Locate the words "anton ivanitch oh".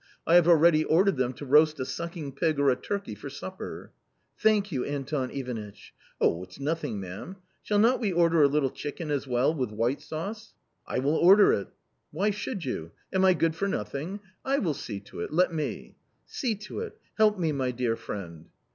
4.83-6.41